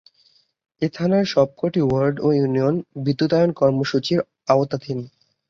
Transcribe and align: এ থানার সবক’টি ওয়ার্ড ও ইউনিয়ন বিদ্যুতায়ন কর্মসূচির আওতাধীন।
এ 0.81 0.87
থানার 0.93 1.25
সবক’টি 1.25 1.81
ওয়ার্ড 1.83 2.15
ও 2.19 2.27
ইউনিয়ন 2.31 2.75
বিদ্যুতায়ন 3.05 3.51
কর্মসূচির 3.53 4.19
আওতাধীন। 4.47 4.99